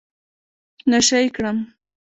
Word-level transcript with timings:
نشه 0.91 1.17
يي 1.21 1.29
کړم. 1.35 1.57